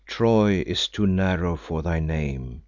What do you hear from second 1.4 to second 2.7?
for thy name."